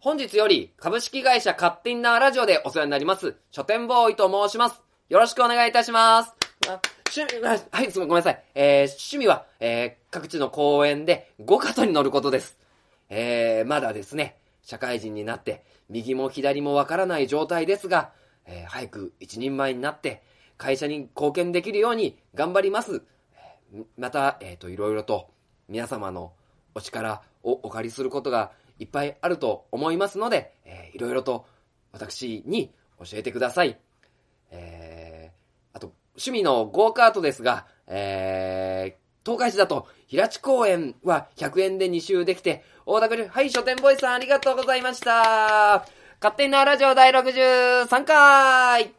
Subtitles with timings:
[0.00, 4.80] 本日より株式会社カッティンナーラジオでお世話になります、書店ボーイと申します。
[5.08, 6.34] よろしくお願いいたします。
[7.12, 8.44] 趣味、あはい、すみ、ごめんなさい。
[8.54, 12.56] えー、趣味は、えー、各地の公園でゴカトに乗ることです。
[13.08, 18.12] えー、まだですね、社会人になって、右も左もわからない状態ですが、
[18.46, 20.22] えー、早く一人前になって、
[20.58, 23.02] 会社に貢献できるように頑張ります。
[23.96, 25.28] また、えっ、と、いろいろと
[25.68, 26.34] 皆様の
[26.76, 31.46] お力をお借りすることがいっぱいあると思いますので、えーいろいろと
[31.92, 33.78] 私に教えてください。
[34.50, 45.86] えー、あと、趣味のゴーカートですが、えー、東海市だと、平地公園は100円で2周できて、大田区はい、書店ボーイさんありがとうございました。
[46.20, 48.97] 勝手なラジオ第63回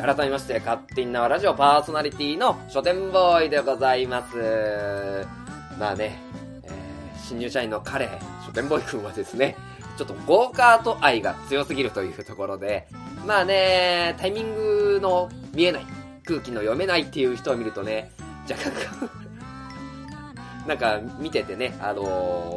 [0.00, 5.26] 改めまして、勝手に縄ラジオパーソナリティの書店ボーイでございます。
[5.78, 6.18] まあね、
[6.64, 8.08] えー、新入社員の彼、
[8.46, 9.56] 書店ボーイくんはですね、
[9.98, 12.88] ちょっとゴーカート愛が強すぎるというところで、
[13.26, 15.86] まあね、タイミングの見えない、
[16.24, 18.10] 空気の読めないっていう人を見るとね、
[18.50, 19.10] 若干
[20.66, 22.04] なんか見ててね、あの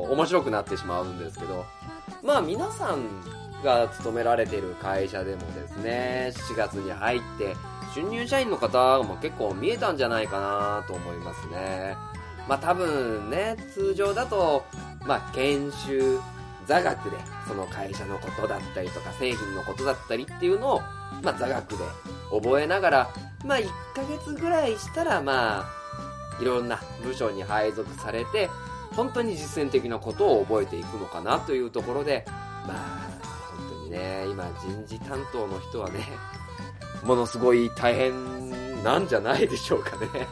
[0.10, 1.66] ー面白くなってしまうんですけど、
[2.24, 3.00] まあ皆さん
[3.64, 7.56] が勤められている会社でもですね、4月に入って、
[7.94, 11.96] 新入社員の方も結構見えたんじゃないかなと思いますね。
[12.48, 14.66] まあ多分ね、通常だと、
[15.06, 16.20] まあ研修、
[16.66, 20.82] 座学でその会社のことだったりとか製品のことだったりっていうのを、
[21.22, 21.78] まあ座学で
[22.32, 23.14] 覚えながら、
[23.46, 28.50] まあ1ヶ月ぐらいしたらまあ、いろんな部署に配属されて、
[28.96, 32.26] 本当に実践的なことを覚えていくのかなというところで、
[32.68, 33.03] まあ、
[33.94, 36.00] ね、今人事担当の人はね、
[37.06, 40.28] ものすごい大変なんじゃないでしょうかね。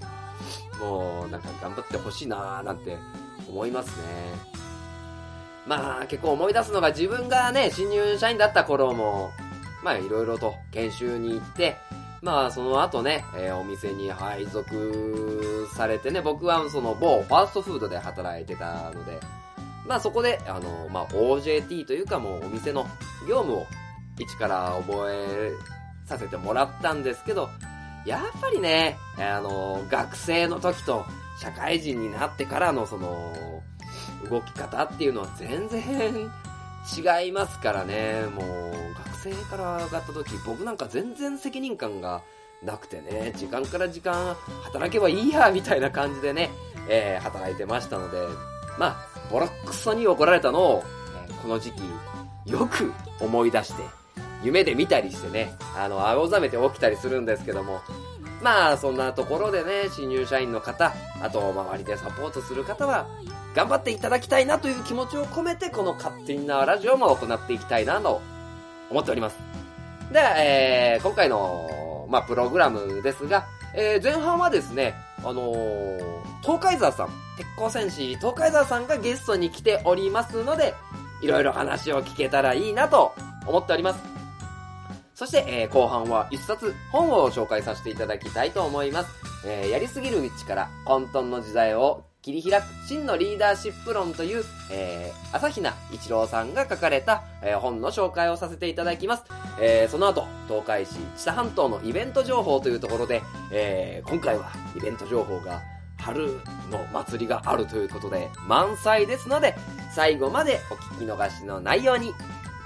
[0.80, 2.96] もう、なんか頑張ってほしいなーなんて
[3.48, 4.54] 思いますね。
[5.66, 9.30] まあ、結構思い出すのが自分がね、新入社員だった頃も、
[9.82, 11.76] まあいろいろと研修に行って、
[12.22, 19.20] まあその後ね、えーお店に配属されてね、僕はその某ファーストフードで働いてたので、
[19.86, 22.86] まあそこで、あの、まあ OJT というかもうお店の
[23.28, 23.66] 業務を
[24.18, 25.52] 一から覚え
[26.06, 27.48] させてもらったんですけど、
[28.06, 31.04] やっぱりね、あの、学生の時と
[31.40, 33.62] 社会人になってからのその、
[34.30, 36.30] 動き方っていうのは全然
[36.96, 42.22] 違いますからね、もう学生から上がった時、僕なんか全然責任感が
[42.62, 46.50] なくてね、時間から時間働けばいいや、みたいな感じでね、
[46.88, 48.18] えー働いてましたので、
[48.78, 50.84] まあ、ボロックソに怒られたのを、
[51.28, 51.82] えこの時期、
[52.50, 53.82] よく思い出して、
[54.42, 57.80] 夢で見たりしてね、あの、青ざめて起きたりするんですけども、
[58.42, 60.92] まあ、そんなところでね、新入社員の方、
[61.22, 63.06] あと、周りでサポートする方は、
[63.54, 68.20] 頑張っていただきたいなという気持ちを込めて、この勝手になラジオも行っていきたいなと
[68.90, 69.36] 思っております。
[70.12, 76.00] で、えー、今回の、まあ、プログラムですが、えー、前半はですね、あのー、
[76.42, 80.74] 東海沢さん、鉄鋼戦士東海沢さんがゲストに来ておりますので、
[81.20, 83.14] いろいろ話を聞けたらいいなと
[83.46, 84.00] 思っております。
[85.14, 89.10] そして、えー後半は一冊本を紹介させていただきたいと思います。
[89.46, 99.24] えーやりすぎる力、混沌の時代を切り開く真のリーダーシップ論という、えー、朝比奈一郎さんが書かれた、えー本の紹介をさせていただきます。
[99.60, 105.62] えーその後、東海市知多半島のイベント情報というところで、えー今回はイベント情報が
[106.04, 106.38] 春
[106.70, 109.56] の祭りがあるということで満載ですので、
[109.94, 112.12] 最後までお聞き逃しのないように。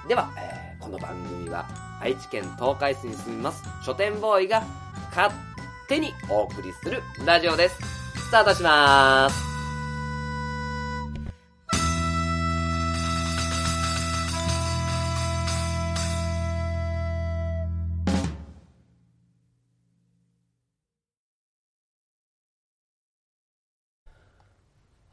[0.08, 1.68] では、えーこの番組は
[2.00, 4.64] 愛知県東海市に住みます書店ボーイが
[5.10, 5.34] 勝
[5.86, 7.76] 手にお送りするラジオです。
[8.16, 9.57] スタートします。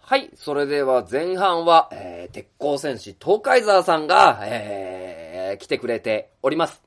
[0.08, 0.30] はい。
[0.36, 6.84] それでは前半は、えー、鉄鋼戦士東海沢さんが、えー、来てくれております。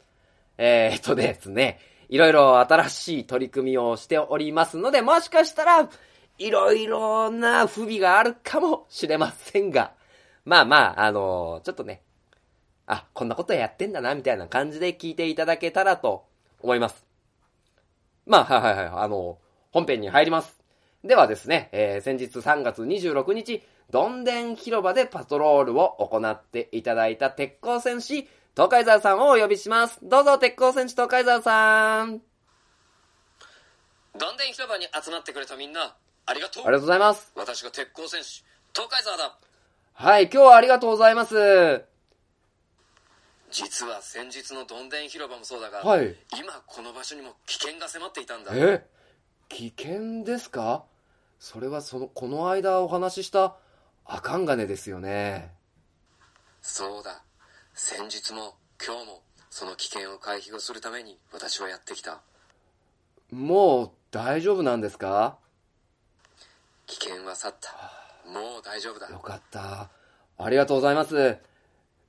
[0.56, 5.91] えー、っとですね、いろいろ新しい取り組みをしておりますので、もしかしたら、
[6.38, 9.94] いろいろな不備があるかもしれませんが、
[10.44, 12.03] まあまあ、あのちょっとね、
[12.87, 16.25] あ、こんなことやってんだな、みたいな感じで聞いていただけたらと
[16.61, 17.05] 思います。
[18.26, 19.38] まあ、はいはいはい、あの、
[19.73, 20.57] 本編に入ります。
[21.08, 29.99] ではですね、えー先日3月26日どんでん広場でパトロールを行っていただいた鉄鋼戦士、東海沢さんをお呼びします。
[30.02, 32.20] どうぞ、鉄鋼戦士東海沢さん。
[34.19, 35.96] どんでん広場に集まってくれたみんな、
[36.26, 37.32] ありがとうありがとうございます。
[37.34, 38.44] 私が鉄鋼戦士、
[38.75, 39.38] 東海沢だ
[39.94, 41.84] はい、今日はありがとうございます。
[43.50, 46.14] 実は先日のどんでん広場もそうだが、はい。
[46.38, 48.50] 今この場所にも危険が迫っていたんだ。
[48.54, 48.87] え
[49.49, 50.84] 危険ですか？
[51.38, 53.56] それはその、この間お話しした
[54.05, 55.52] 赤ん金ですよね。
[56.61, 57.23] そうだ。
[57.75, 62.20] 先日も今日もその危険を回避をするために私はやってきた。
[63.31, 65.37] もう大丈夫なんですか？
[66.87, 67.70] 危険は去った。
[68.29, 69.19] もう大丈夫だよ。
[69.19, 69.90] かった。
[70.38, 71.38] ありがとうございます。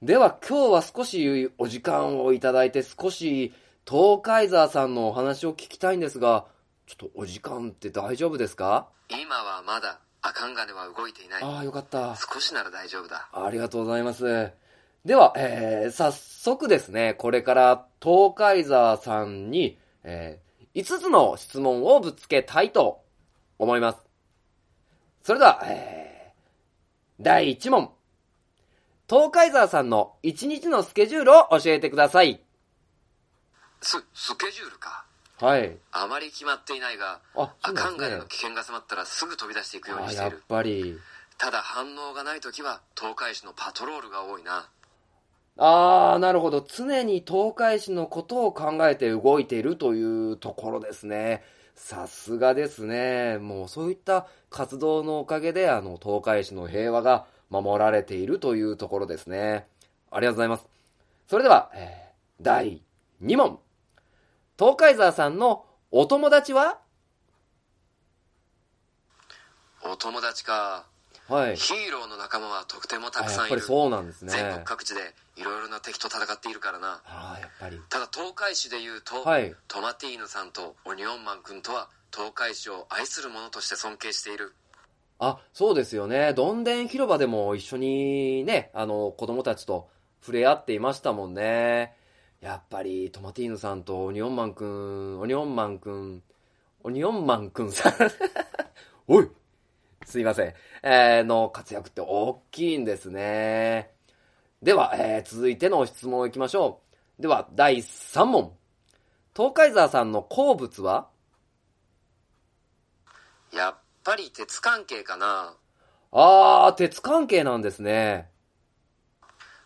[0.01, 3.53] では今日は少しお時間をいただいて少し
[3.87, 6.45] 東海沢さんのお話を聞きたいんですが、
[6.89, 8.87] ちょっとお時間って大丈夫ですか？
[9.09, 11.43] 今はまだ赤ん金は動いていない。
[11.43, 12.15] ああ、よかった。
[12.15, 13.29] 少しなら大丈夫だ。
[13.31, 14.51] ありがとうございます。
[15.05, 23.03] では、えー、早速ですね、これから東海沢さんに、えー、5つの質問をぶつけたいと
[23.59, 23.99] 思います。
[25.21, 27.93] それでは、えー、第1問。
[29.07, 32.43] 東海沢さんの1日のスケジュールを教えてください。
[33.79, 35.05] ス、スケジュールか。
[35.39, 35.77] はい。
[35.91, 40.43] あまり決まっていないが、あ、そうな赤んんですね金の危険が迫ったらすぐ飛び出していくようにあやっしている。
[40.47, 41.03] ぱり。
[41.37, 44.69] ただ反応がない時は東海市のパトロールが多いな。
[45.57, 46.61] あー、なるほど。
[46.67, 51.43] 常に東海市のことを考えて動いているというところですね。
[51.75, 53.37] さすがですね。
[53.39, 59.67] もうそういった活動のおかげで、あの、東海市の平和が守られているというところですね。
[60.11, 60.65] ありがとうございます。
[61.27, 62.09] それでは、えー
[62.41, 62.81] 第
[63.21, 63.59] 2問。
[64.59, 66.79] 東海沢さんのお友達は？
[69.85, 70.85] お友達か。
[71.29, 71.55] はい。
[71.55, 73.51] ヒーローの仲間はとてもたあくさんいる。
[73.51, 74.33] やっぱりそうなんですね。
[74.33, 77.01] 全国各地でいろいろな敵と戦っているからな。
[77.05, 77.79] ああ、やっぱり。
[77.87, 79.55] ただ東海市で言うと、はい。
[79.69, 84.53] トマティーヌさんとオニオンマン君とは東海市を愛する者として尊敬している。
[85.19, 86.33] あ、そうですよね。
[86.33, 89.87] どんでん広場でも一緒にね、あの、子供たちと
[90.19, 91.95] 触れ合っていましたもんね。
[92.41, 96.23] やっぱり、トマティーヌさんとオニオンマンくん、オニオンマンくん、
[96.83, 97.93] オニオンマンくんさん、
[99.07, 99.29] おい
[100.05, 100.53] すいません。
[100.81, 103.93] えー、の活躍って大きいんですね。
[104.61, 106.81] では、えー、続いての質問いきましょ
[107.19, 107.21] う。
[107.21, 108.57] では、第3問。
[109.35, 111.09] 東海沢さんの好物は？
[113.53, 115.55] やっぱり鉄関係かな。
[116.11, 118.29] あー、鉄関係なんですね。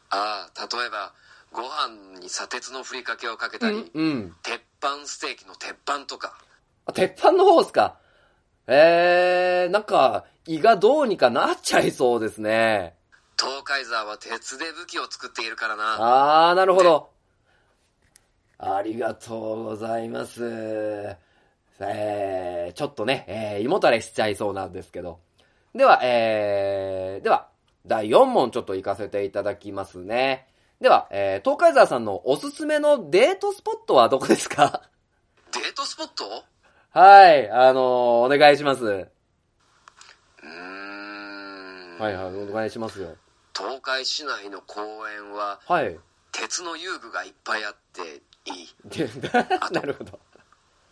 [0.09, 1.13] ああ、例えば、
[1.53, 4.35] ご飯に砂鉄のふりかけをかけたり、うん。
[4.43, 6.35] 鉄板ステーキの鉄板とか。
[6.85, 7.97] あ、鉄板の方ですか？
[8.67, 12.95] えー、なんか、胃がどうにかなっちゃいそうですね。
[13.39, 16.49] 東海沢は鉄で武器を作っているからな。
[16.49, 17.09] あー、なるほど。
[18.57, 21.17] ありがとうございます。
[21.79, 25.19] えー、ちょっとね、えー、胃もたれしちゃいそうなんですけど。
[25.75, 27.49] では、えー、では、
[27.85, 30.47] 第4問ちょっと行かせていただきますね。
[30.83, 34.81] では、えー、東海沢さんのおすすめのデートスポットはどこですか？
[35.53, 36.43] デートスポット？
[36.89, 38.83] はい、あのーお願いします。
[38.83, 41.97] うーん。
[41.99, 43.15] はいはい、お願いしますよ。
[43.57, 45.97] 東海市内の公園ははい。
[46.33, 48.01] 鉄の遊具がいっぱいあって
[48.51, 48.67] いい。
[48.83, 49.07] で
[49.71, 50.19] なるほど。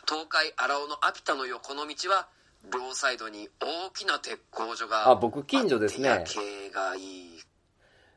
[0.07, 2.29] 東海荒尾のアピタの横の道は
[2.73, 7.41] 両サイドに大きな鉄工所があ、僕近所ですね景がいい。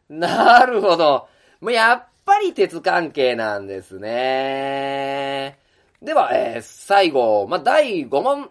[0.08, 1.28] なるほど。
[1.60, 5.58] もうやっぱり鉄関係なんですね。
[6.02, 8.50] では、えー最後、まあ、第5問。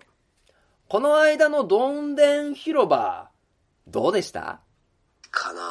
[0.89, 3.29] この間のどんでん広場、
[3.87, 4.59] どうでした？
[5.31, 5.61] かな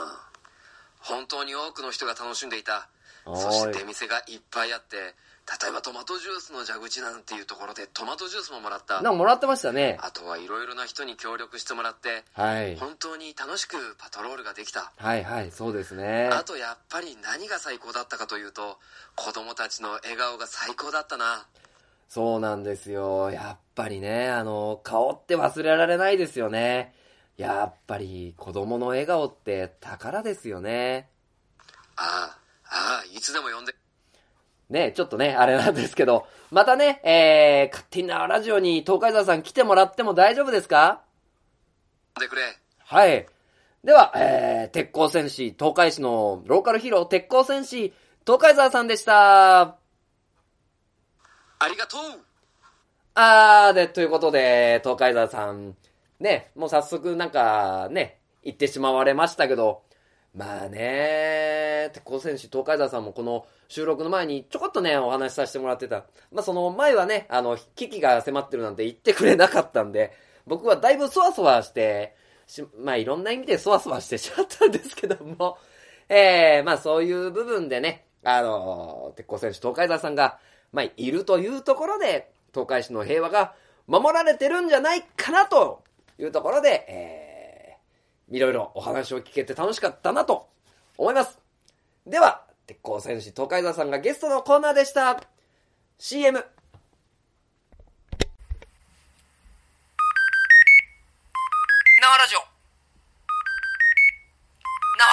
[0.98, 2.88] 本当に多くの人が楽しんでいた
[3.24, 4.96] そして出店がいっぱいあって
[5.42, 9.98] 例えばトマトジュースの蛇口なんていうところでトマトジュースももらったなんかもらってましたね。
[10.00, 12.76] あとはいろいろな人に協力してもらってはい。
[12.76, 16.28] 本当に楽しくパトロールができたはいはい、そうですね。
[16.32, 18.78] あとやっぱり何が最高だったかというと
[19.16, 21.46] 子供たちの笑顔が最高だったな
[22.08, 23.30] そうなんですよ。
[23.30, 26.92] やっぱりね、あの、顔って忘れられないですよね。
[27.38, 31.08] やっぱり子供の笑顔って宝ですよね。
[31.96, 33.74] ああああいつでも呼んで
[34.72, 41.02] ね、ちょっとね、あれなんですけど、またね、えー、勝手になラジオに東海沢さん来てもらっても大丈夫ですか？
[42.18, 42.42] でくれ
[42.78, 43.26] はい。
[43.84, 47.92] では、えー、鉄鋼戦士、東海市のローカルヒーロー、鉄鋼戦士、
[48.26, 49.60] 東海沢さんでした。
[49.60, 49.76] あ
[51.68, 52.00] りがとう
[53.14, 55.76] あー、で、ということで、東海沢さん、
[56.18, 59.82] ね、もう早速なんか、ね、言ってしまわれましたけど、
[60.34, 66.04] まあね、鉄鋼戦士東海沢さんもこの収録の前にちょこっとね、お話しさせてもらってた。
[66.32, 70.12] まあその前はね、あの、危機が迫ってるなんて言ってくれなかったんで、
[70.46, 75.58] 僕はだいぶそわそわして、しまあいろんな意味でそわそわしてしまったんですけども、
[76.08, 80.38] えー、まあそういう部分でね、あの、鉄鋼戦士東海沢さんが、
[80.72, 83.54] まあいるというところで、東海市の平和が
[83.86, 85.84] 守られてるんじゃないかなと
[86.18, 87.31] いうところで、えー、
[88.32, 90.48] いろいろお話を聞けて楽しかったなと
[90.96, 91.38] 思います。
[92.06, 95.22] では、鉄鋼戦士東海沢さんがゲストのコーナーでした。
[95.98, 96.38] CM。
[96.38, 96.46] 生
[102.18, 102.38] ラジオ
[104.98, 105.04] 生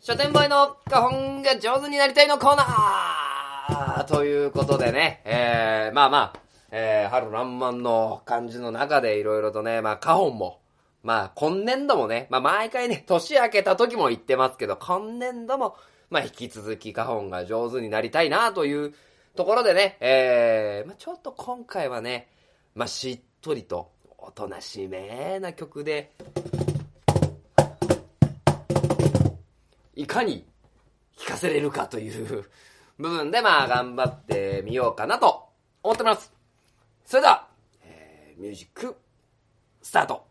[0.00, 6.41] 書店ボーイの花本が上手になりたいのコーナーということでね、えー、まあまあ、
[6.74, 10.60] えー、春爛漫の感じの中でいろいろとね、まあ花本も、
[11.02, 15.76] まあ今年度もね、まあ毎回ね、年明けた時も言ってますけど、今年度も、
[16.08, 18.94] まあ引き続き花本が上手になりたいなという
[19.36, 22.30] ところでね、えー、まあちょっと今回はね、
[22.74, 26.12] まあしっとりと、おとなしめな曲で、
[29.94, 30.46] いかに
[31.18, 32.44] 弾かせれるかという
[32.96, 35.50] 部分で、まあ、頑張ってみようかなと
[35.82, 36.41] 思ってます。
[37.12, 37.46] それでは、
[37.82, 38.96] えーミュージック、
[39.82, 40.24] スタート。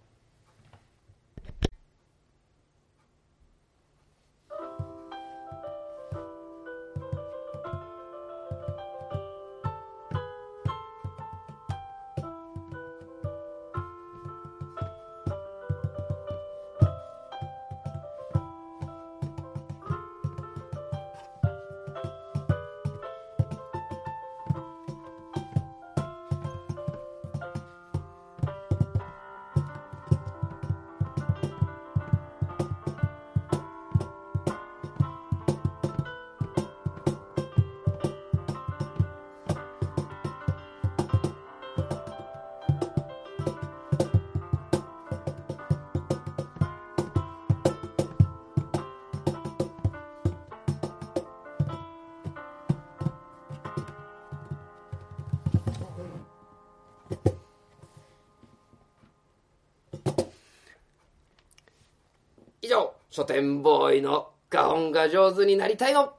[63.14, 66.14] 書店ボーイの花本が上手になりたいの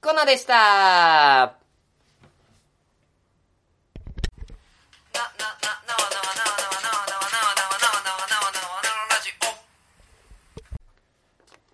[0.00, 0.54] コナでした。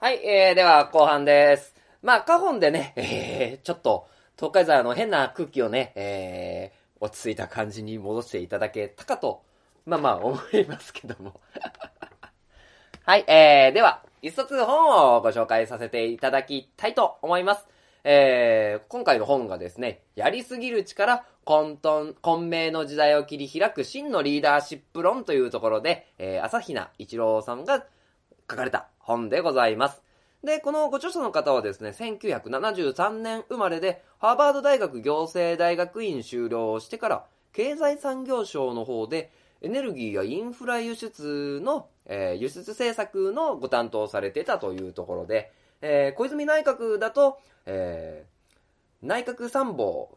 [0.00, 1.74] はい、えー、では後半です。
[2.02, 9.42] まあ、カホンでね、えー、ちょっと、東海沢の変な空気をね、えー、落ち着いた感じに戻していただけたかと、
[9.84, 11.38] まあまあ思いますけども。
[13.04, 17.66] はい、えー、では、一冊本をご紹介させていただきたいと思います。
[18.04, 27.84] えー、今回の本がですね、やりすぎる力、混沌、混迷の時代を切り開く真のリーダーシップ論というところで、えー、朝比奈一郎さんが
[28.50, 30.00] 書かれた本でございます。
[30.42, 39.30] で、このご著者の方はですね、1973年生まれで、ハーバード大学行政大学院修了をしてから、経済産業省の方で、
[39.64, 48.34] エネルギーやインフラ輸出の、えー輸出政策のご担当されてたというところで、えー小泉内閣だと、えー
[49.06, 50.16] 内閣参謀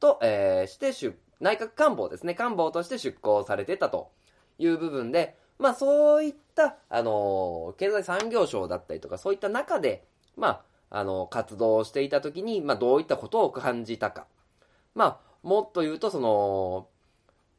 [0.00, 4.10] と、えして出、内閣官房ですね、官房として出向されてたと
[4.58, 10.04] いう部分で、まあそういった、あの経済産業省だったりとか、そういった中で、
[10.36, 14.26] まあ、あの活動していた時に、まあどういったことを感じたか。
[14.94, 16.88] まあ、もっと言うと、その、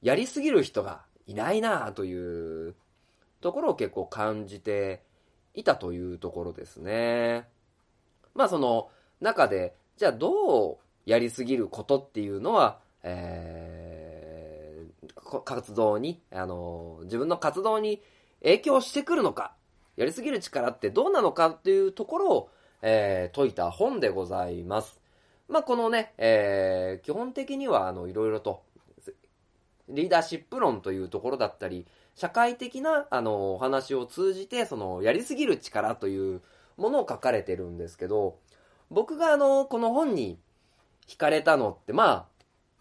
[0.02, 2.76] やりすぎる人がいないなという
[3.40, 5.04] ところを結構感じて
[5.54, 7.48] いたというところですね。
[8.34, 8.90] まあその
[9.22, 18.02] 中で、じゃあどうやりすぎることっていうのは、えー活動に、あの、自分の活動に
[18.42, 19.54] 影響してくるのか、
[19.96, 22.50] やりすぎる力ってどうなのかっていうところを、
[22.82, 25.00] えー解いた本でございます。
[25.48, 28.64] まあこのね、えー基本的にはあの、いろいろと、
[29.90, 36.42] リーダーシップ論というところだったり、社会的な、あの、お話を通じて、その、やりすぎる力という
[36.78, 38.38] ものを書かれてるんですけど、
[38.90, 40.40] 僕があの、この本に
[41.08, 42.26] 惹かれたのって、まあ、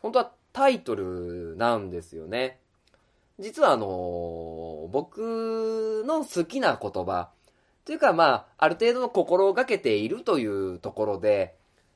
[0.00, 2.60] 本当はタイトルなんですよね。
[3.38, 7.30] 実はあの、僕の好きな言葉、
[7.84, 11.54] というかまあ、ある程度の心がけているというところで、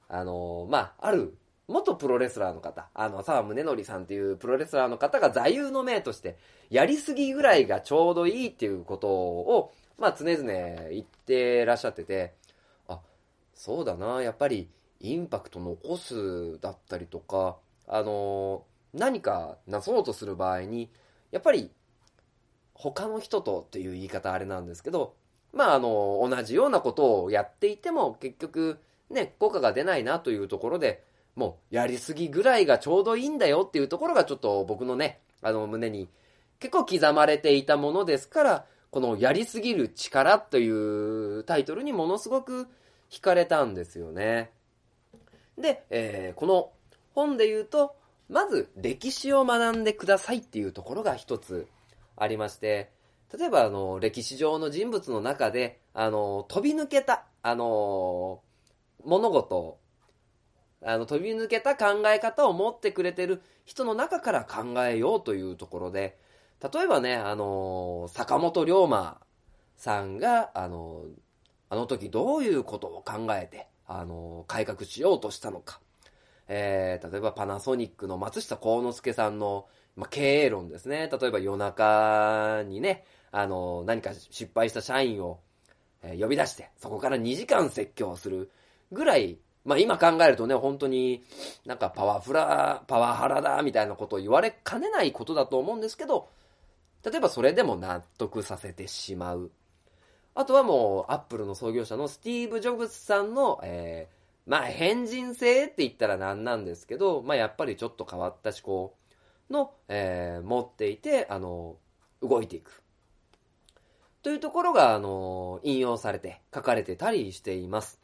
[0.08, 1.36] あの、まあ、ある
[1.68, 6.36] 元プロレスラーの方、あの、沢宗則さんっていうプロレスラーの方が座右の銘として、
[6.70, 10.44] やりすぎぐらいがちょうどいいっていうことを、まあ常々
[10.90, 12.34] 言ってらっしゃってて、
[12.88, 13.00] あ、
[13.54, 14.68] そうだな、やっぱり
[15.00, 20.90] インパクト残すだったりとか、あの、何かなそうとする場合に、
[21.30, 21.70] やっぱり
[22.74, 25.14] 他の人とっていう言い方あれなんですけど、
[25.52, 31.04] まああの、同じようなことをやっていても結局ね、効果が出ないなというところで、
[31.34, 36.08] もうやりすぎぐらいがちょうどいいんだよっていうところがちょっと僕のね、あの胸に
[36.60, 42.68] 結構刻まれていたものですから、このやりすぎる力というタイトルにものすごく
[43.10, 44.50] 惹かれたんですよね。
[45.58, 46.70] で、えーこの
[47.14, 47.94] 本で言うと、
[48.30, 51.66] まず歴史を学んでくださいっていうところが一つ
[52.16, 52.90] ありまして、
[53.38, 58.40] 例えばあの、歴史上の人物の中で、あの、飛び抜けた、あの、
[59.04, 59.78] 物事、
[60.84, 66.18] あの、飛び抜けた考え方を持ってくれてる人の中から考えようというところで、
[66.72, 69.20] 例えばね、あの、坂本龍馬
[69.76, 71.04] さんが、あの、
[71.68, 75.80] あの時どういうことを考えて、あの、改革しようとしたのか。
[76.48, 81.08] えー、例えばパナソニックの松下幸之助さんの、ま、経営論ですね。
[81.10, 85.40] 例えば夜中にね、あの、何か失敗した社員を、
[86.02, 88.50] え呼び出して、そこから2時間説教する
[88.90, 91.22] ぐらい、まあ今考えるとね、本当に
[91.64, 96.28] なんかパワフラ、パワハラだみたいなことを言われかねないことだと思うんですけど、
[97.04, 99.50] 例えばそれでも納得させてしまう。
[100.34, 108.96] あとはもう、アップルの創業者のスティーブ・ジョブズさんの、えーまあ変人性って言ったらなんなんですけど、まあやっぱりちょっと変わった思考
[109.50, 111.76] の、えー持っていて、あの、
[112.20, 112.82] 動いていく。
[114.22, 118.01] というところが、あの、引用されて書かれてたりしています。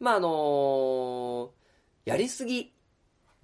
[0.00, 1.50] まああの
[2.04, 2.72] やりすぎ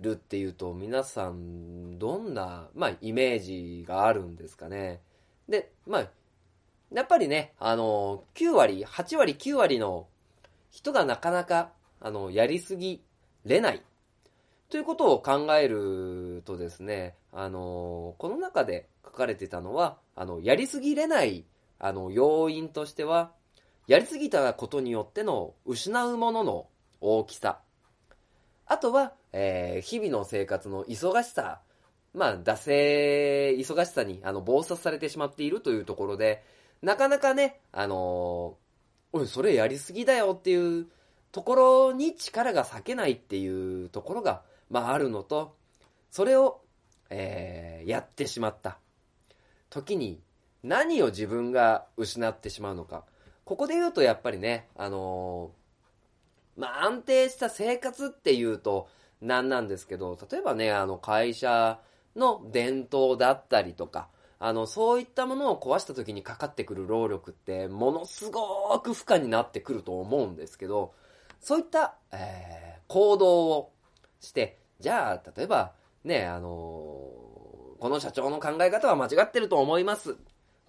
[0.01, 5.01] るっていうと皆さんどんな、まあ、イメージがあるんですかね。
[5.49, 6.09] で、まあ、
[6.93, 10.07] やっぱりね、あの、9割、8割、9割の
[10.71, 13.03] 人がなかなか、あの、やりすぎ
[13.45, 13.83] れない。
[14.71, 21.45] ということを考えるとですね、あの、この中で書かれてたのは、あの、やりすぎれない、
[21.79, 23.33] あの、要因としては、
[23.87, 26.67] やりすぎたことによっての失うものの
[27.01, 27.61] 大きさ。
[28.67, 31.61] あとは、えー日々の生活の忙しさ。
[32.15, 36.45] まあ、惰性、忙しさに、あの、暴殺されてしまっているというところで、
[36.81, 40.87] なかなかね、あのーおい、それやりすぎだよっていう
[41.33, 45.57] ところに力が割けないっていうところが、まあ、あるのと、
[46.11, 46.63] それを、
[47.11, 48.79] えーやってしまった。
[49.69, 50.23] 時に、
[50.63, 53.05] 何を自分が失ってしまうのか。
[53.45, 58.89] ここで言うと、やっぱりね、あのーまあ、安定した生活っていうと
[59.21, 61.81] なんなんですけど、例えばね、あの、会社
[62.17, 70.93] の伝統だったりとか、あの、そういったものを壊した時にかかってくる労力って、ものすごく負荷になってくると思うんですけど、
[71.41, 73.73] そういった、えー行動を
[74.21, 75.73] して、じゃあ、例えば、
[76.05, 77.25] ね、あのー
[77.81, 80.17] この社長の考え方は間違ってると思います。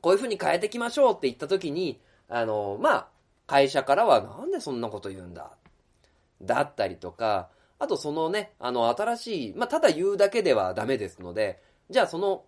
[0.01, 3.07] こういう風に変えていきましょうって言った時に、あのまあ、
[3.47, 5.51] 会社からはなんでそんなこと言うんだ
[6.41, 12.43] だったりとか、あとそのね、あの、新しい、まあ、ただ言うだけではダメですので、じゃあその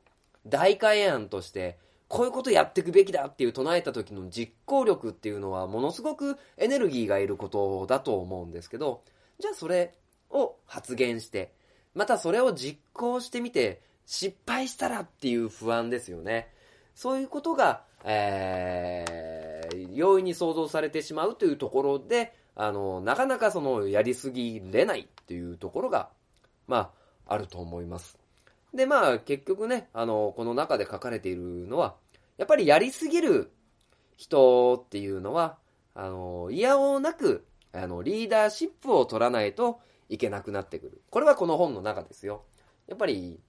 [0.45, 9.03] 大改案として、こういうことやっていくべきだっていう唱えた時の実行力っていうのはものすごくエネルギーがいることだと思うんですけど、
[9.39, 9.93] じゃあそれ
[10.31, 11.51] を発言して、
[11.93, 16.47] またそれを実行してみて、失敗したらっていう不安ですよね。
[16.95, 19.46] そういうことが、えー、
[19.91, 26.09] 容易に想像されてしまうというところで、あの、なかなかその、やりすぎれないっていうところが、
[26.67, 26.91] ま
[27.27, 28.17] あ、あると思います。
[28.73, 31.95] で、まあ、結局ね、あの、この中で書かれているのは、
[32.37, 33.51] やっぱりやりすぎる
[34.15, 35.57] 人っていうのは、
[35.93, 41.01] あの、いやおうなく、あの、リーダーシップを取らないといけなくなってくる。
[41.09, 42.43] これはこの本の中ですよ。
[42.87, 43.39] やっぱり、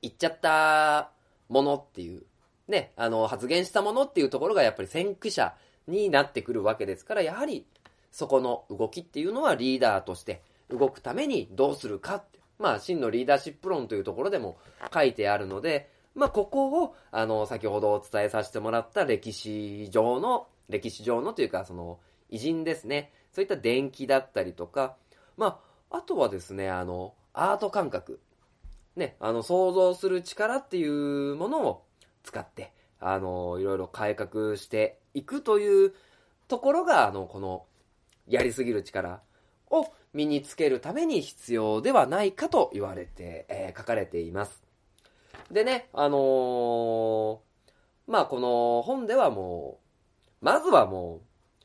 [0.00, 1.12] 言っちゃった
[1.48, 2.24] ものっていう、
[2.72, 5.54] ね、あの、発言したものっていうところがやっぱり先駆者
[5.86, 7.66] になってくるわけですから、やはり、
[8.10, 12.40] そこの動きっていうのはリーダーとして動くためにどうするかって。
[12.58, 14.56] まあ、真のリーダーシップ論というところでも
[14.94, 21.98] 書いてあるので、まあ、ここを、あの、先ほどお伝えさせてもらった歴史上の、歴史上のというか、その、
[22.30, 23.12] 偉人ですね。
[23.32, 24.94] そういった伝記だったりとか、
[25.36, 28.20] まあ、あとはですね、あの、アート感覚。
[28.94, 31.82] ね、あの、想像する力っていうものを
[32.22, 35.94] 使って、あの、いろいろ改革していくという
[36.48, 37.64] ところが、あの、この、
[38.28, 39.20] やりすぎる力
[39.70, 44.62] を身につけるために必要ではないかと言われて、えー書かれています。
[45.50, 47.38] でね、あのー
[48.06, 49.78] まあこの本ではも
[50.40, 51.20] う、まずはもう、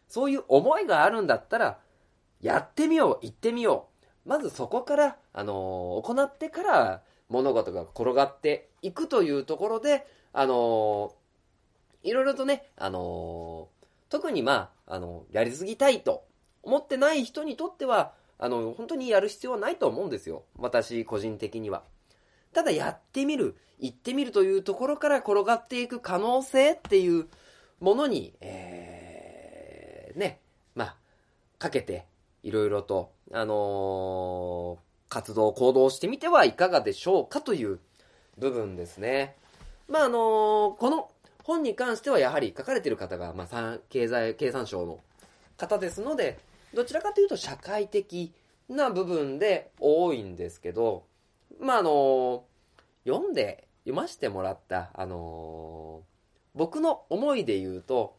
[0.08, 1.80] そういう思いがあるんだったら、
[2.42, 3.88] やってみよう、行ってみよ
[4.26, 4.30] う。
[4.30, 11.18] まずそこから、あのー行ってから物事が転がっていくというところで、あのー
[12.04, 16.26] いろいろとね、あのー特にまあ、あのやりすぎたいと
[16.64, 20.44] 思ってない人にとっては、あの、本当にやる必要はないと思うんですよ。
[20.58, 21.84] 私、個人的には。
[22.54, 27.28] ただ、やってみる、行ってみるというところから転がっていく可能性っていう
[27.80, 30.40] ものに、えー、ね、
[30.76, 30.96] まあ、
[31.58, 32.06] かけて、
[32.44, 37.80] いろいろと、あのー活動、行動してみてはいかがでしょうかという
[38.38, 39.38] 部分ですね。
[39.88, 41.10] まあ、あのこの
[41.44, 45.00] 本に関してはやはり書かれている方が、まあ、経済、経産省の
[45.56, 46.40] 方ですので、
[46.74, 48.34] どちらかというと社会的
[48.70, 51.06] な部分で多いんですけど、
[51.60, 52.44] まあ、あの
[53.06, 56.02] 読んで、読ませてもらった、あの
[56.54, 58.18] 僕の思いで言うと、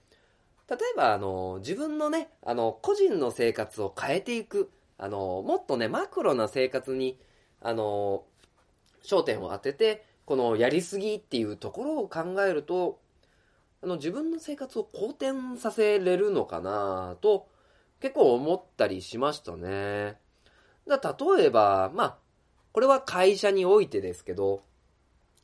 [0.71, 7.19] 例えば、あの自分のね、あの、個人の生活を変えていく、あのもっとね、マクロな生活に、
[7.61, 8.25] あの
[9.03, 13.01] 焦点を当てて、このやりすぎっていうところを考えると、
[13.83, 17.49] あの、自分の生活を好転させれるのかなと、
[17.99, 20.19] 結構思ったりしましたね。
[20.87, 21.01] だ
[21.37, 22.19] 例えば、まあ、
[22.73, 24.61] これは会社においてですけど、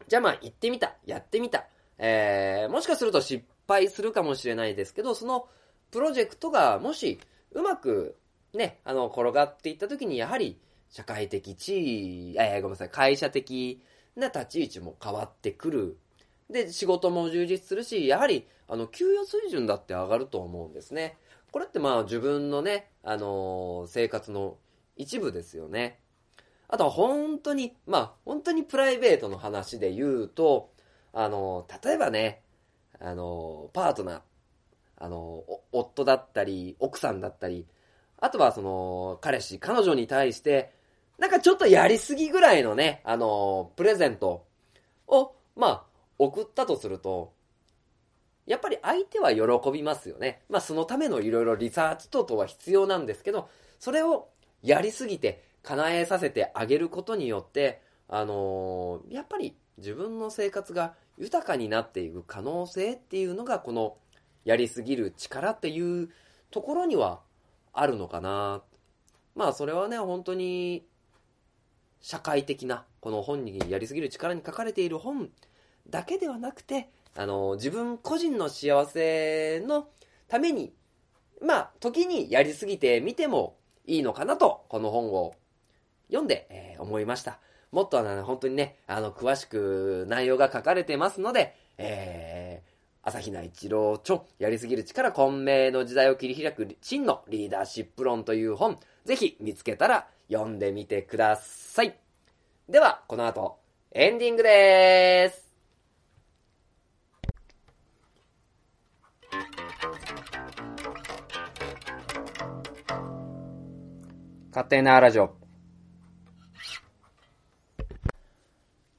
[0.06, 1.64] じゃあまあ行ってみた、やってみた。
[1.96, 5.48] えー、もしかすると失敗するかもしれないですけど、その
[5.92, 7.18] プロジェクトがもし
[7.52, 8.18] うまく
[8.52, 13.82] ね、あの、転がっていった時にやはり社会的地位、えー、ごめんなさい、会社的
[14.16, 15.98] な立ち位置も変わってくる。
[16.50, 21.16] で、仕事も充実するし、やはり、あの、給与水準だって上がると思うんですね。
[21.54, 24.56] これってまあ自分のね、あのー生活の
[24.96, 26.00] 一部ですよね。
[26.66, 30.72] あとは本当に、まあ本当にプライベートの話で言うと、
[31.12, 32.42] あのー例えばね、
[32.98, 34.20] あのーパートナー、
[34.96, 37.66] あの夫だったり、奥さんだったり、
[38.18, 40.72] あとはその、彼氏、彼女に対して、
[41.18, 44.46] なんかちょっとやりすぎぐらいのね、あのープレゼント
[45.06, 45.84] を、まあ、
[46.18, 47.32] 送ったとすると、
[48.46, 50.42] やっぱり相手は喜びますよね。
[50.48, 53.48] まあそのためのいろいろリサーチ等々は必要なんですけど、
[53.78, 54.28] それを
[54.62, 63.96] やりすぎて叶えさせてあげることによって、あのーやっぱり自分の生活が豊かになっていく可能性っていうのがこの
[64.44, 66.10] やりすぎる力っていう
[66.50, 67.20] ところには
[67.72, 68.62] あるのかな。
[69.34, 70.86] まあそれはね、本当に
[72.04, 75.30] 社会的な、この本にやりすぎる力に書かれている本
[75.88, 79.88] だけではなくて、あの、自分個人の幸せの
[80.28, 80.74] ために、
[81.40, 85.34] まあ、時にやりすぎてみてもいいのかなと、この本を
[86.08, 87.38] 読んで、えー思いました。
[87.72, 101.94] もっとあの、本当にね、あの、詳しく内容が書かれてますので、えー、朝比奈一郎著、やりすぎる力、混迷の時代を切り開く真のリーダーシップ論という本、ぜひ見つけたら読んでみてください。
[102.68, 103.58] では、この後、
[103.92, 105.44] エンディングでーす。
[114.50, 115.36] 勝手なラジオ。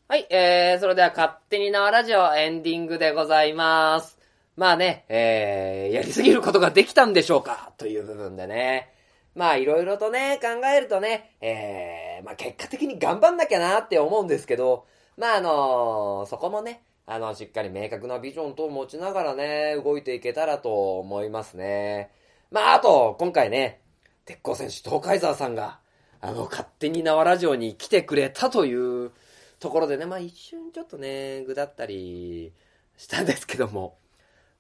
[0.08, 4.20] はい、えー、それでは勝手に縄ラジオエンディングでございます。
[4.56, 8.95] まあね、えー、やりすぎることができたんでしょうかという部分でね。
[9.36, 14.86] まあいろいろとね、考えるとね、えー、まあ結果的に頑張んなきゃなって思うんですけど、
[15.18, 22.12] まああのそこもね、あの、しっかり明確なビジョン等を持ちながらね、動いていけたらと思いますね。
[22.50, 23.82] まああと、今回ね、
[24.26, 25.80] 鉄鋼選手東海沢さんが、
[26.22, 28.74] あの、勝手に縄ラジオに来てくれたとい
[29.06, 29.12] う
[29.60, 32.54] ところでね、まあ一瞬ちょっとね、ぐだったり
[32.98, 33.98] したんですけども、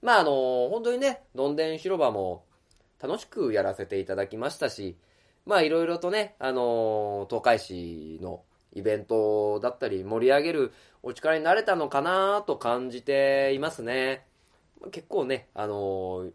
[0.01, 2.43] まああの、本当にね、どんでん広場も
[3.01, 4.97] 楽しくやらせていただきましたし、
[5.45, 14.25] まあいろいろとね、あの、東海市のイベントだったり盛り上げるお力になれたのかなと感じていますね。
[14.91, 16.29] 結構ね、あの、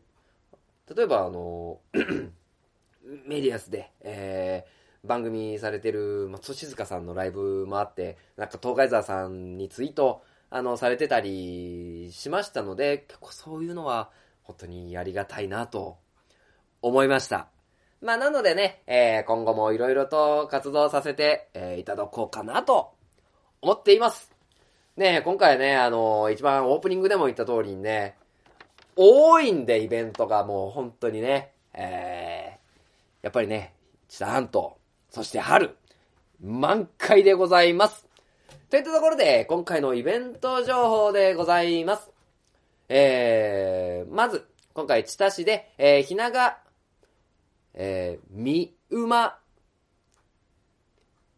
[0.94, 1.80] 例えばあの、
[3.26, 14.10] メディアスで、えー、番組されてる松尾静香さんのライブもあって、なんか東海沢さんにツイート、あの、されてたりしましたので、結構そういうのは
[14.42, 15.98] 本当にありがたいなと
[16.82, 17.48] 思いました。
[18.00, 22.92] まあなのでね、えー、今後もいろいろと活動させて、えーいただこうかなと
[23.60, 24.32] 思っています。
[24.96, 28.16] ね今回ね、あの一番オープニングでも言った通りにね、
[28.96, 33.74] 多いんでイベントがもう本当にね、えー、やっぱりね、
[34.08, 34.76] 知多半島、
[35.10, 35.76] そして春、
[36.42, 38.06] 満開でございます。
[38.70, 42.10] といったところで、今回のイベント情報でございます。
[42.88, 46.58] えー、まず、今回、知多市で、えー、ひなが、
[47.74, 49.38] えー、み、うま、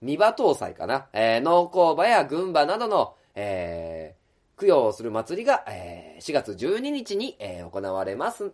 [0.00, 8.52] 三馬搭載かな、えー、農耕馬や群馬などの、えー、供養をする祭りが、えー、4月12日に、えー、行われます。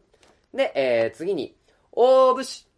[0.55, 1.57] で、えー、次に、
[1.93, 2.69] 大府市。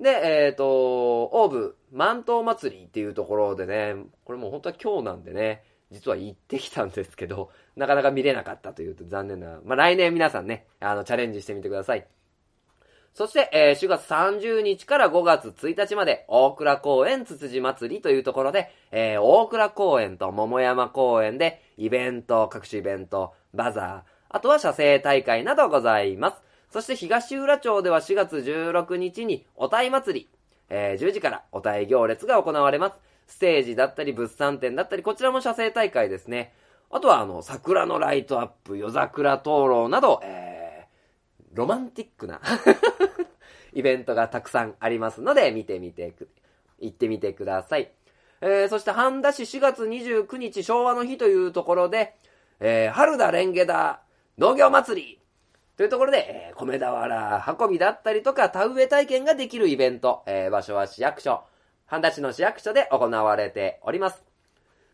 [0.00, 9.60] で、えっ、と、大部万灯祭りっていうところでね、これもう本当は今日なんでね、実は行ってきたんですけど、なかなか見れなかったというと残念な。
[9.64, 12.06] まあ、来年皆さんね、あの、チャレンジしてみてください。
[13.14, 26.36] そして、えー4月30日から5月1日まで、大倉公園つつじ祭りというところで、えー大倉公園と桃山公園で、イベント、各種イベント、バザー、あとは写生大会などございます。
[26.70, 30.28] そして東浦町では4月16日に、おたい祭り、
[30.70, 32.94] えー10時からおたい行列が行われます。
[33.26, 36.54] ステージだったり、物産展だったり、こちらも写生大会ですね。
[36.90, 40.61] あとは、あの、桜のライトアップ、夜桜灯籠など、えー
[41.52, 42.40] ロマンティックな
[43.74, 46.28] イベントがたくさんありますので、見てみてく、
[46.80, 47.92] 行ってみてください。
[48.40, 52.14] えー、そして、半田市4月29日昭和の日というところで、
[52.60, 54.02] えー、春だレンゲだ
[54.38, 55.20] 農業祭り
[55.76, 61.44] というところで、えー、米俵運びだったりとか、田植え体験ができるイベント、えー、場所は市役所、
[61.86, 64.24] 半田市の市役所で行われております。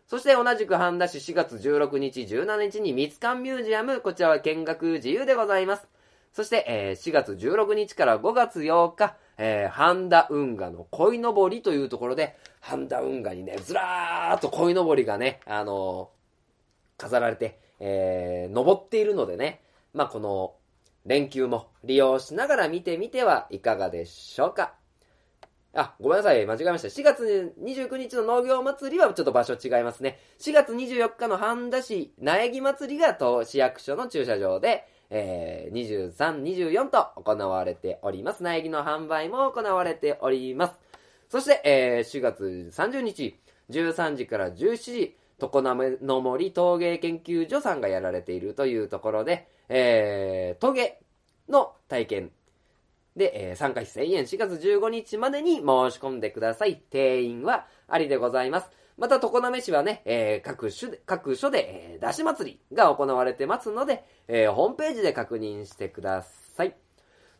[0.06, 5.88] そして同じく半田市4月16日、17日に三つ館ミュージアム、こちらは見学自由でございます。
[6.32, 16.18] そして、えー4月16日から5月8日、えー、半田運河の鯉のぼりというところで、半田運河にね、ずらーっと鯉のぼりがね、あのー
[17.00, 19.60] 飾られて、えー登っているのでね、
[19.94, 20.54] まあ、この、
[21.06, 24.74] 連休も利用しながら見てみてはいかがでしょうか。
[25.74, 26.44] あ、ごめんなさい。
[26.44, 26.88] 間違えました。
[26.88, 30.18] 4月29日の農業祭りはちょっと場所違いますね。
[30.40, 38.42] 4月24日の半田市苗木祭りが市役所の駐車場で、えー、23、24と行われております。
[38.42, 40.78] 苗木の販売も行われております。
[41.28, 43.38] そして、えー4月30日、
[43.70, 50.98] 13時から17時、常滑の森陶芸研究所さんがやられているというところで、えー、陶芸
[51.48, 52.30] の体験
[53.16, 55.64] で、えー参加費1000円4月15日までに申し
[55.98, 56.76] 込んでください。
[56.76, 58.70] 定員はありでございます。
[58.98, 66.24] また、常滑市はね、えー各種で、各所で、えー、出し祭りが行われてますので、えーホームページで確認してくだ
[66.56, 66.74] さい。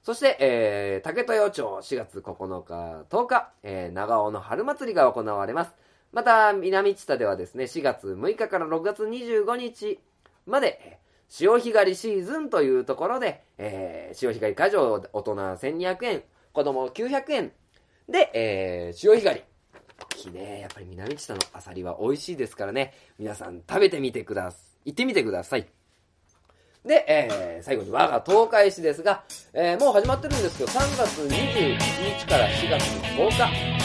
[0.05, 5.75] そして、えー、竹豊町4月9日、10日、えー長尾の春祭りが行われます。
[6.13, 9.99] また、南知多ではですね、4月6日から6月25日
[10.47, 17.53] まで、潮干狩りシーズンというところで、えー潮干狩り会場大人1200円、子供900円
[18.09, 19.48] で、えー潮干狩り。
[20.07, 24.91] きね、やっぱり南知多のアサリは美味しいですからね、皆さん食べてみてください。
[24.91, 25.67] 行ってみてください。
[26.85, 31.79] で、えー最後に我が東海市ですが、えーもう始まってるんですけど、3月21
[32.19, 33.43] 日から4月10日、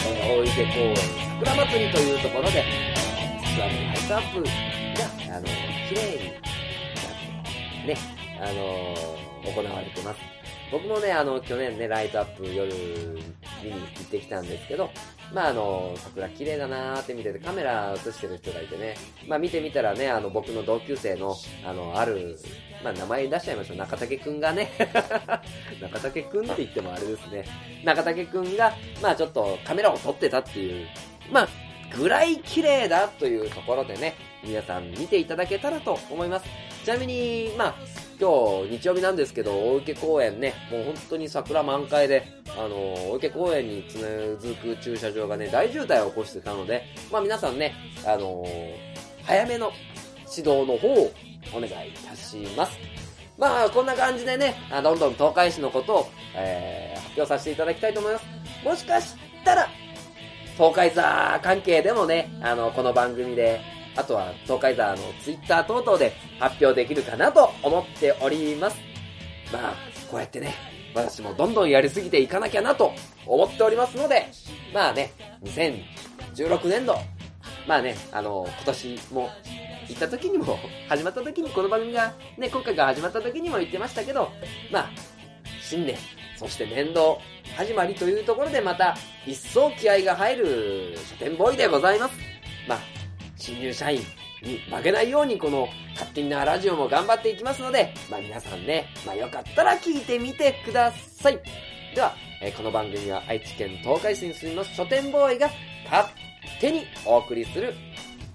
[0.08, 0.96] えー大池公園
[1.40, 2.64] 桜祭りというところで、
[3.44, 5.46] 実はね、ライトアップが、あの、
[5.88, 6.42] 綺麗になっ
[7.82, 7.96] て、ね、
[8.40, 10.20] あの行われてます。
[10.72, 12.72] 僕もね、あの、去年ね、ライトアップ夜
[13.62, 14.90] 見に行ってきたんですけど、
[15.32, 22.38] まああの、桜綺麗だなーって見ててカメラ映してる人がいてね、まあ見てみたらね、あの僕の同級生の、あの、ある、
[22.82, 24.70] まあ名前出しちゃいましょう、中竹くんがね、
[25.80, 27.44] 中竹くんって言ってもあれですね、
[27.84, 30.86] 中竹くんが、まあちょっとカメラを撮ってたっていう、
[31.30, 31.48] まあ、
[31.96, 36.46] ぐらい綺麗だというところでね、皆さん見ていただけたらと思います。
[36.84, 37.74] ちなみに、まあ、
[38.24, 43.84] 今日日曜日なんですけど、大池公園ね、もう本当に桜満開で、あの、大池公園に
[44.40, 47.74] 続く駐車場がね、大渋滞を起こしてたので、まあ皆さんね、
[48.06, 48.42] あの
[49.24, 49.70] 早めの
[50.34, 51.12] 指導の方を
[51.52, 52.78] お願いいたします。
[53.36, 58.24] まあ、こんな感じでね、どんどん東海市のことを、えー発表させていただきたいと思います。
[58.64, 59.68] もしかしたら、
[60.56, 63.60] 東海座関係でもね、あの、この番組で、
[63.96, 68.76] あとは東海座のツイッター等々で発表できるかなと思っております。
[69.52, 69.74] まあ、
[70.10, 70.54] こうやってね、
[70.94, 72.92] 私もどんどんやりすぎていかなきゃなと
[73.26, 74.26] 思っておりますので、
[74.72, 76.96] まあね、2016年度、
[77.66, 79.30] まあね、あの、今年も
[79.88, 84.30] 行った時にも、 始まった時にこの番組が、ね、今回が始まった時にも言ってましたけど、
[84.70, 84.90] まあ、
[85.60, 85.96] 新年、
[86.36, 87.20] そして年度
[87.56, 92.14] 始まりというところでまた一層気合が入る書店ボーイでございます。
[92.68, 92.78] まあ、
[93.44, 94.00] 新入社員
[94.42, 101.38] に負けないようにこの勝手になラジオも頑張っていきますので、まあ、皆さんね、まあ、よかったら聞いてみてください。
[101.94, 105.50] では、えー、この番組は愛知県東海市に住みます書店ボーイが
[105.84, 106.08] 勝
[106.58, 107.74] 手にお送りする、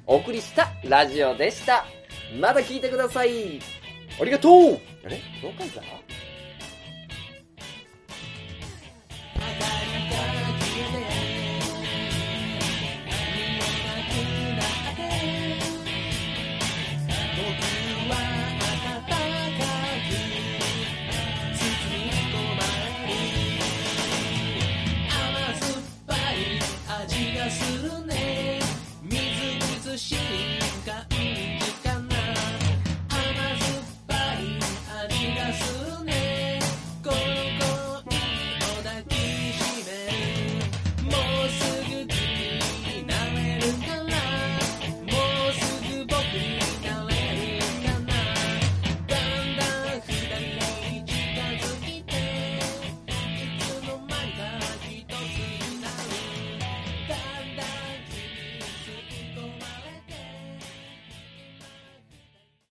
[0.06, 1.86] お送りしたラジオでした。
[2.40, 3.60] まだ聞いてください。
[4.22, 5.20] ありがとうあれ？
[5.42, 5.82] 東海座
[30.00, 31.19] 心灵感